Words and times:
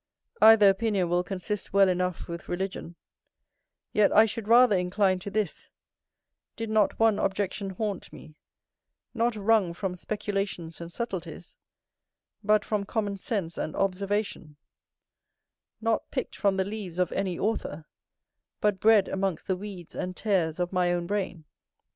Either 0.41 0.67
opinion 0.67 1.09
will 1.09 1.23
consist 1.23 1.73
well 1.73 1.87
enough 1.87 2.27
with 2.27 2.49
religion: 2.49 2.95
yet 3.93 4.11
I 4.11 4.25
should 4.25 4.47
rather 4.47 4.75
incline 4.75 5.19
to 5.19 5.29
this, 5.29 5.69
did 6.55 6.71
not 6.71 6.97
one 6.99 7.19
objection 7.19 7.69
haunt 7.69 8.11
me, 8.11 8.33
not 9.13 9.35
wrung 9.35 9.73
from 9.73 9.93
speculations 9.93 10.81
and 10.81 10.91
subtleties, 10.91 11.55
but 12.43 12.65
from 12.65 12.83
common 12.83 13.15
sense 13.17 13.59
and 13.59 13.75
observation; 13.75 14.55
not 15.81 16.09
pick'd 16.09 16.35
from 16.35 16.57
the 16.57 16.65
leaves 16.65 16.97
of 16.97 17.11
any 17.11 17.37
author, 17.37 17.85
but 18.59 18.79
bred 18.79 19.07
amongst 19.07 19.45
the 19.45 19.55
weeds 19.55 19.93
and 19.93 20.17
tares 20.17 20.59
of 20.59 20.73
my 20.73 20.91
own 20.91 21.05
brain. 21.05 21.45